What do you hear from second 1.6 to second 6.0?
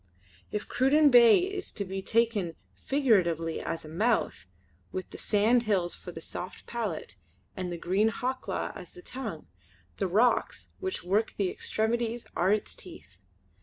to be taken figuratively as a mouth, with the sand hills